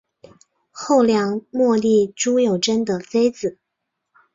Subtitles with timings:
[0.71, 3.59] 后梁末帝朱友贞的妃子。